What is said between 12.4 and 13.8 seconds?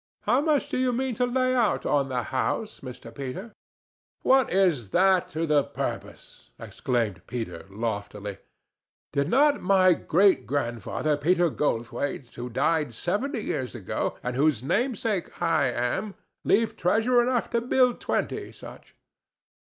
died seventy years